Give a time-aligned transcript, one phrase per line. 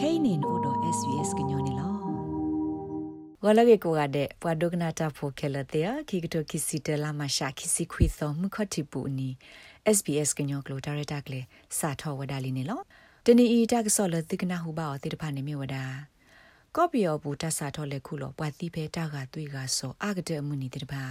[0.00, 1.88] kainin odo svs gnyone lo
[3.44, 9.30] ဝလကေကိုကတဲ့ပွာဒုကနာတာဖိုခဲလတဲ့ခိကတိုခိစီတလာမရှာခိစီခွေသောမှုခတိပူနီ
[9.96, 11.40] SBS ကညောကလိုဒါရတာကလေ
[11.78, 12.80] စာထောဝဒါလီနေလော
[13.26, 15.84] တနီအီတက်ဆောလတိကနာဟူပါအတိတဖာနေမြဝဒါ
[16.76, 21.04] ကော့ပီယောဘူတဆာထောလေခုလောပွာတိဖဲတာကသွေကဆောအာကတဲ့အမှုနီတိတဖာ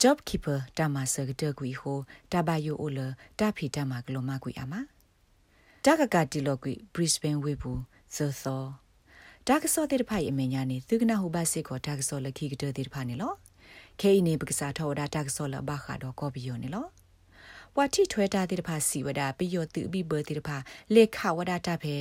[0.00, 1.98] job keeper တာမဆကတကွီဟို
[2.32, 2.98] တဘယိုအိုလ
[3.38, 4.74] တာဖီတမကလိုမကွီအမ
[5.86, 7.80] တကကတီလောကွီ Brisbane ဝေဘူး
[8.14, 8.62] သောသော
[9.48, 13.32] ဒါကစောတဲ့ဖိုင်အမေညာနေသူကနာဟူဘတ်စစ်ကိုဒါကစောလခိကတဲ့တဲ့ဖာနေလော
[14.00, 16.86] ခဲနေပကစားထောဒါဒါကစောလဘခါတော့ကောပီယောနေလော
[17.76, 20.56] ဝါတီထွဲတာတဲ့ဖာစီဝဒပီယောသူဘီဘတဲ့ဖာ
[20.94, 21.96] လေခဝဒတာဖဲ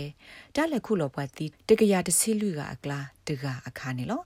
[0.55, 4.21] ဒါလည်းခုလောပွားတီတကရတစီလူကအကလာတကအခါနေလော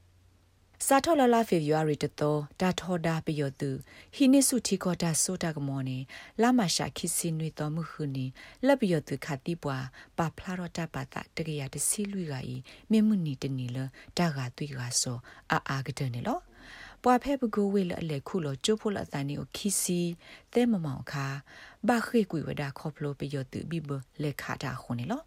[0.86, 3.70] စာထောလလာဖေဗူအာရီတတော်ဒါထောဒါပယောသူ
[4.16, 5.98] ဟိနိစုတီကောတာဆိုတာကမောနေ
[6.41, 8.26] လာမရှာခိစီနွေတော်မှုခုနီ
[8.66, 9.77] လက်ပယောသူခတိပွာ
[10.17, 12.55] ပါဖလာရတာပါတာတကရတစီလူကဤ
[12.91, 13.77] မေမှုနီတနီလ
[14.17, 15.17] ဒါကသွေကဆော
[15.52, 16.39] အာအာကတဲ့နေလော
[17.03, 20.00] ပွာဖဲပကိုဝေလအလေခုလောကျိုးဖို့လအတန်နီကိုခီစီ
[20.53, 21.28] သဲမမောင်ခါ
[21.88, 23.89] ဘာခေကွေဝဒါခေါပလိုပယောသူဘိဘ
[24.22, 25.22] လက်ခတာခုန်နေလော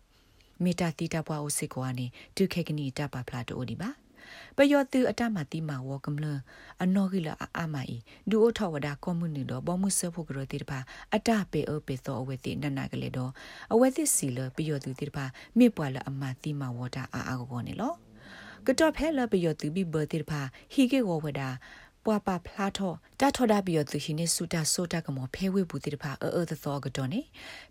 [0.63, 3.91] မေတာတီတာပွားအိုစစ်ကွာနေဒုခေကနီတပါဖလာတိုဒီပါ
[4.57, 6.27] ပယောတူအတမတိမာဝကမလ
[6.83, 7.99] အနောဂိလအာမအီ
[8.31, 10.79] ဒူအထဝဒကွန်မြူနီတော့ဘောမှုဆဖို့ကရတိတပါ
[11.15, 13.31] အတပေအပေသောအဝေတိနနာကလေးတော့
[13.73, 15.25] အဝေတိစီလပယောတူတိတပါ
[15.59, 17.93] မြပွာလအမတိမာဝတာအာအာကောနေလော
[18.67, 20.41] ကတော့ဖဲလပယောတူဘီဘတိတပါ
[20.73, 21.51] ဟီကေဝဝဒါ
[22.07, 27.21] ပွာပါဖလာထောတာထောဒါဘီယသူရှိနေစုတာဆိုတာကမောဖဲဝေဘူးတိတဖာအဲအဲသောကတော့နေ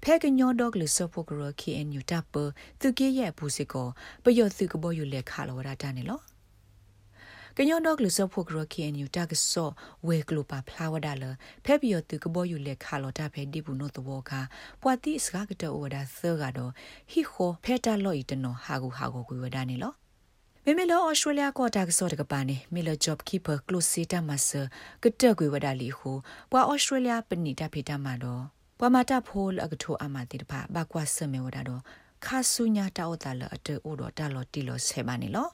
[0.04, 2.36] ဖဲကညောဒေါကလဆဖို့ကရ KNU တပ်ပ
[2.82, 3.88] သူကေရဲ့ဘူးစကော
[4.24, 6.20] ပယောသူကဘောယူလက်ခါလောဒါတန်နေလော
[7.62, 9.70] ကညောတော့ကလစဖို့ကရခီအန်ယူတာကဆော
[10.08, 11.24] ဝေကလိုပါဖလာဝဒါလ
[11.66, 14.42] ဖဲပြီးရသူကဘောယူလက်ခါလောတာဖဲဒီဘူးနို့တော့ခါ
[14.82, 16.72] ပွာတိစကားကတောဝဒါသောကတော့
[17.12, 19.94] ဟီခိုဖဲတာလော့ဤတနော်ဟာကူဟာကိုကွေဝဒါနေလော
[20.66, 24.66] မေမေလောဩစတြေးလျကောတာကစောတကပါနေမေလ job keeper close sita master
[25.04, 26.12] ကတကွေဝဒါလီဟု
[26.52, 28.44] ပွာဩစတြေးလျပဏိတာဖေတာမှာတော့
[28.80, 31.82] ပွာမတာဖိုးအကထိုအမတိတဖာဘကွာဆမေဝဒါတော့
[32.26, 35.50] ခါဆုညာတောက်တာလအတေအိုတော့တာလော်တီလော်ဆေပါနေလော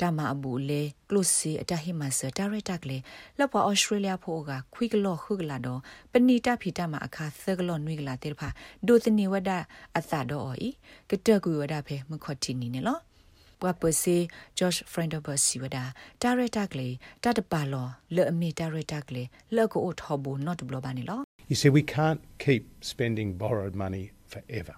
[0.00, 2.98] တမအဘူးလေကလုစီအတဟိမဆဒါရတက်လေ
[3.38, 5.80] လောက်ပွားဩစတြေးလျဖို့ကခွိကလော့ခုကလာတော့
[6.12, 8.48] ပဏိတဖိတမအခါသကလော့နွေကလာတေဖာ
[8.86, 9.50] ဒိုတနေဝဒ
[9.96, 10.68] အသတော့ဤ
[11.10, 12.98] ကတကူဝဒဖေမခွတ်တီနီနေလော
[13.60, 14.16] ပွားပစီ
[14.58, 16.88] Josh Friendover စီဝဒဒါရတက်လေ
[17.24, 19.22] တတ်ပါလောလေအမီဒါရတက်လေ
[19.56, 21.20] လောက်ကိုထောဘူး not ဘလဘာနေလော
[21.50, 24.74] You see we can't keep spending borrowed money forever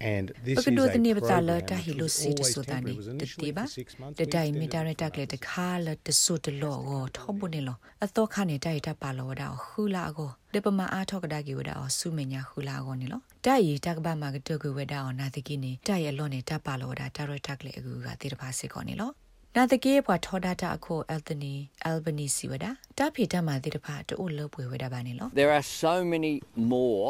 [0.00, 2.84] and this is a program program ta which hilo was se de always so temporary.
[2.84, 4.16] tani It was de initially tiba for six months.
[4.18, 5.46] de We dai extended mi it tare for tak le five de months.
[5.48, 8.78] kha le de so de lo go thobu ne lo a to kha ne dai
[8.86, 11.74] ta pa lo da hu la go de pa ma a thok da gi da
[11.98, 14.54] su me nya hu la go ne lo dai yi ta ba ma ga de
[14.62, 17.06] go we da na de ki ne dai ye lo ne ta pa lo da
[17.16, 19.08] ta ro tak le gu ga de ba se ko ne lo
[19.56, 21.54] နာတကေဘွာထောဒတာအခုအယ်သနီ
[21.84, 22.66] အယ်ဘနီစီဝဒ
[22.98, 26.32] တာဖီတမတိတဖာတူလပွေဝဒပါနေလော There are so many
[26.72, 27.08] more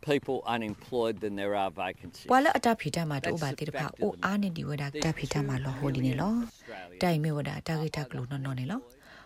[0.00, 2.28] people unemployed than there are vacancies.
[2.30, 6.34] ဘွာလအတာဖီတမတူပါတိတဖာအိုအားနေဒီဝဒတာဖီတမလောဟိုဒီနေလော
[7.02, 8.80] တိုင်မေဝဒတာဂိတာကလူနော်နော်နေလော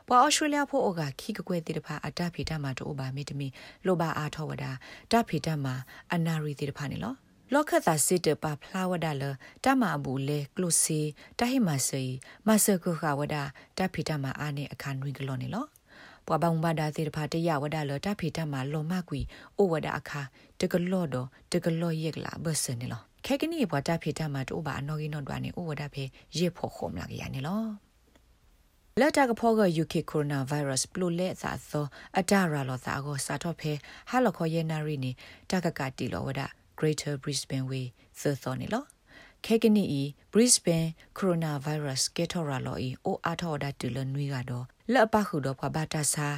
[0.08, 3.48] ပွာဩစတြေးလျဖို့အိုကခိကကွဲတိတဖာအတာဖီတမတူပါမေတမီ
[3.86, 4.64] လိုပါအားထောဝဒ
[5.12, 5.66] တာဖီတမ
[6.14, 7.14] အနာရီတိတဖာနေလော
[7.54, 9.24] လောခသာစစ်တပါဖလာဝဒါလ
[9.64, 11.00] တမဘူးလေကလုစီ
[11.38, 12.04] တဟိမဆေ
[12.46, 13.42] မဆကုခဝဒါ
[13.78, 15.64] တဖီတမအာနေအခါနွေကလောနေလော
[16.26, 19.20] ပွားပောင်ဘာဒါစေတဖာတရဝဒါလတဖီတမလောမကွီ
[19.58, 20.22] အိုဝဒါအခါ
[20.60, 26.04] တကလော့တော့တကလော့ရက်လာဘဆနေလောခဲကနီဘွာတဖီတမတို့ဘာအနော်ကီနော်ဒွာနေအိုဝဒါဖေ
[26.36, 27.62] ရေဖို့ခုံလာကြရနေလော
[29.00, 31.86] လက်တကဖောက UK coronavirus ပလူလက်သာသော
[32.18, 33.72] အတရာလောသာကိုစာတော့ဖေ
[34.10, 35.10] ဟာလခေါ်ယေနာရီနေ
[35.50, 36.46] တကကတီလောဝဒါ
[36.78, 37.86] Greater Brisbane Way
[38.20, 38.84] သသောနေလော
[39.44, 40.02] ခေကနီဤ
[40.32, 40.88] Brisbane
[41.18, 46.28] coronavirus ကေထော်ရာလောဤအိုအားထော်ဒါတူလနွေကတော့ လက်ပခုတော့ဘဘာတာစာ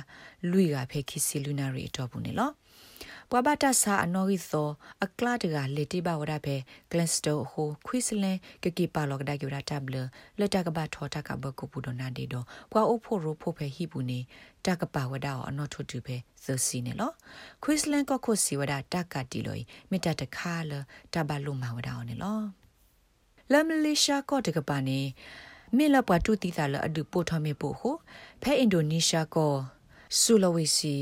[0.50, 2.50] လူရဖေခိစီလူနာရီတော့ဘူးနေလော
[3.30, 4.68] ဘဝတာစာအနော်ဟီသော
[5.04, 6.56] အကလာတကလေတိဘဝဒဖေ
[6.90, 9.96] ဂလန်စတိုဟိုခွီစလန်ကကီပါလောကဒါကျူရာတဘလ
[10.38, 14.20] လက်တကဘထောတကဘကုပူဒနာဒီတော့ဘွာအိုဖိုရိုဖိုဖေဟိဘူးနေ
[14.66, 17.10] တကပဝဒါအနော်ထုတူဖေသစီနေလော
[17.62, 19.60] ခွီစလန်ကခုစီဝဒါတကတီလို
[19.90, 20.72] မိတတခါလ
[21.14, 22.40] တဘလုံမဝဒါနေလော
[23.52, 25.00] လမ်လီရှာကောတကပါနေ
[25.76, 27.96] မေလပွားတူတီတာလအဒူပိုထမေပိုဟို
[28.42, 29.52] ဖဲအင်ဒိုနီးရှားကော
[30.18, 30.94] ဆူလဝေစီ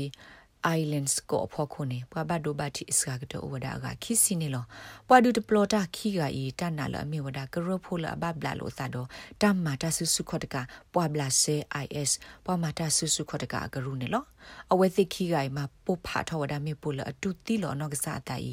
[0.79, 4.63] islands ကိုဖော်ခုနေပွာဘဒိုဘတိစကာကတော့ဝဒါကခိစီနေလော
[5.07, 9.07] ပွာဒူတပလောတာခိကဤတနာလအမေဝဒါကရဖိုလဘဘလာလို့သာတော့
[9.41, 10.55] တမ္မာတဆုစုခတ်တက
[10.93, 11.55] ပွာဘလာဆေ
[12.01, 12.11] is
[12.45, 14.23] ပွာမာတဆုစုခတ်တကကရုနေလော
[14.71, 18.51] အဝဲသိခိကဤမှာပုဖာထဝဒါမေပူလအတူတီလောနောကစားတိုင်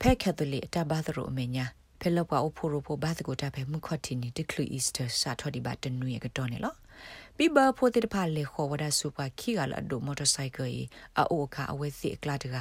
[0.00, 1.66] ဖဲခက်တလေအတဘာသရိုအမေညာ
[2.00, 6.74] ဖဲလောက်ပါအဖို့ရဖို့ဘာတကိုတာဖဲမှုခတ်တီနီတကလူအီစတာစာထော်ဒီဘတ်တနွေကတော့နေလော
[7.36, 10.72] ပြဘဖို့တိတဖာလေခေါ်ဝဒစူပါခီကလာဒိုမော်တော်ဆိုင်ကယ်
[11.18, 12.56] အအိုခါအဝဲစီကလာတက